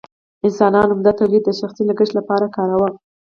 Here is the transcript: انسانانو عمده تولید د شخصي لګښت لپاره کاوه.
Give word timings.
انسانانو 0.47 0.93
عمده 0.95 1.11
تولید 1.19 1.43
د 1.45 1.49
شخصي 1.59 1.81
لګښت 1.89 2.13
لپاره 2.19 2.45
کاوه. 2.55 2.89